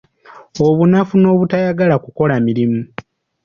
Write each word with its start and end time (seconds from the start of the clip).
Obunafu 0.67 1.13
n'obutayagala 1.17 1.95
kukola 2.05 2.33
mirimu. 2.45 2.81